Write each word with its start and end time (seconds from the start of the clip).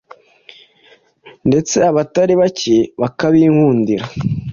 ndetse 1.47 1.75
abatari 1.89 2.33
bake 2.41 2.77
bakabinkundira. 3.01 4.05